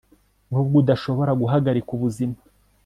nubwo 0.49 0.75
udashobora 0.81 1.31
guhagarika 1.41 1.89
ubuzima 1.97 2.37